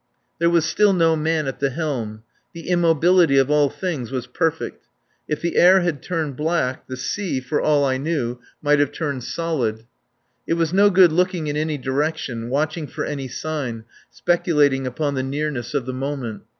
There 0.39 0.49
was 0.49 0.65
still 0.65 0.93
no 0.93 1.15
man 1.15 1.45
at 1.45 1.59
the 1.59 1.69
helm. 1.69 2.23
The 2.55 2.69
immobility 2.69 3.37
of 3.37 3.51
all 3.51 3.69
things 3.69 4.11
was 4.11 4.25
perfect. 4.25 4.87
If 5.27 5.41
the 5.41 5.57
air 5.57 5.81
had 5.81 6.01
turned 6.01 6.35
black, 6.35 6.87
the 6.87 6.97
sea, 6.97 7.39
for 7.39 7.61
all 7.61 7.85
I 7.85 7.97
knew, 7.97 8.39
might 8.63 8.79
have 8.79 8.91
turned 8.91 9.23
solid. 9.23 9.85
It 10.47 10.55
was 10.55 10.73
no 10.73 10.89
good 10.89 11.11
looking 11.11 11.45
in 11.45 11.55
any 11.55 11.77
direction, 11.77 12.49
watching 12.49 12.87
for 12.87 13.05
any 13.05 13.27
sign, 13.27 13.83
speculating 14.09 14.87
upon 14.87 15.13
the 15.13 15.21
nearness 15.21 15.75
of 15.75 15.85
the 15.85 15.93
moment. 15.93 16.41